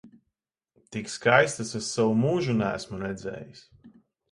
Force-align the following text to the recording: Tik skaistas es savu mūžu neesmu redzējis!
Tik 0.95 1.11
skaistas 1.15 1.75
es 1.81 1.91
savu 1.97 2.17
mūžu 2.23 2.57
neesmu 2.65 3.03
redzējis! 3.05 3.65